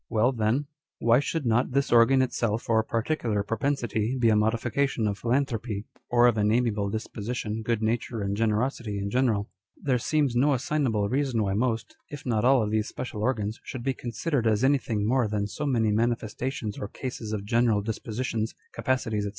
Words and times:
Well 0.09 0.31
then, 0.31 0.65
why 0.97 1.19
should 1.19 1.45
not 1.45 1.73
this 1.73 1.91
organ 1.91 2.23
itself 2.23 2.67
or 2.71 2.81
particular 2.81 3.43
propensity 3.43 4.17
be 4.19 4.29
a 4.29 4.35
modification 4.35 5.05
of 5.07 5.23
1 5.23 5.45
Page 5.45 5.49
275. 5.49 5.53
On 5.53 5.53
Dr. 5.53 5.53
Spurzlieitn's 5.53 5.53
Theory. 5.53 5.83
215 5.85 5.85
philanthropy, 5.85 5.85
or 6.09 6.27
of 6.27 6.37
an 6.39 6.51
amiable 6.51 6.89
disposition, 6.89 7.61
good 7.63 7.81
nature, 7.83 8.21
and 8.23 8.35
generosity 8.35 8.97
in 8.97 9.09
general? 9.11 9.51
There 9.77 9.99
seems 9.99 10.35
no 10.35 10.55
assignable 10.55 11.07
reason 11.07 11.43
why 11.43 11.53
most, 11.53 11.95
if 12.09 12.25
not 12.25 12.43
all 12.43 12.63
of 12.63 12.71
these 12.71 12.87
special 12.87 13.21
organs 13.21 13.59
should 13.61 13.83
be 13.83 13.93
considered 13.93 14.47
as 14.47 14.63
anything 14.63 15.07
more 15.07 15.27
than 15.27 15.45
so 15.45 15.67
many 15.67 15.91
manifesta 15.91 16.51
tions 16.51 16.79
or 16.79 16.87
cases 16.87 17.31
of 17.31 17.45
general 17.45 17.81
dispositions, 17.83 18.55
capacities, 18.73 19.25
&c. 19.25 19.29